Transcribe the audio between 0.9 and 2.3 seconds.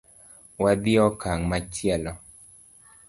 e okang’ machielo